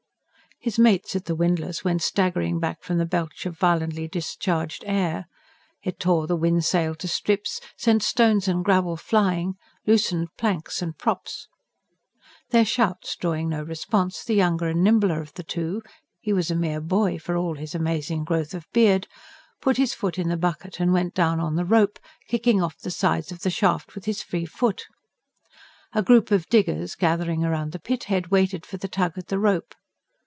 [0.63, 5.25] His mates at the windlass went staggering back from the belch of violently discharged air:
[5.81, 9.55] it tore the wind sail to strips, sent stones and gravel flying,
[9.87, 11.47] loosened planks and props.
[12.51, 15.81] Their shouts drawing no response, the younger and nimbler of the two
[16.19, 19.07] he was a mere boy, for all his amazing growth of beard
[19.61, 21.97] put his foot in the bucket and went down on the rope,
[22.27, 24.85] kicking off the sides of the shaft with his free foot.
[25.93, 29.39] A group of diggers, gathering round the pit head, waited for the tug at the
[29.39, 29.73] rope.